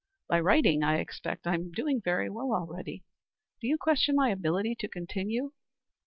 [0.27, 1.45] By writing I expect.
[1.45, 3.03] I am doing very well already.
[3.61, 5.51] Do you question my ability to continue?"